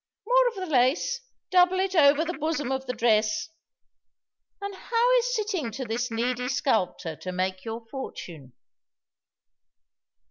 [0.25, 1.21] "More of the lace
[1.51, 3.49] double it over the bosom of the dress.
[4.59, 8.53] And how is sitting to this needy sculptor to make your fortune?"